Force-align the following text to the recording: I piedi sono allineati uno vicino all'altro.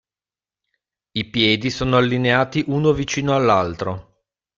I 1.11 1.29
piedi 1.29 1.69
sono 1.69 1.97
allineati 1.97 2.63
uno 2.69 2.91
vicino 2.91 3.35
all'altro. 3.35 4.23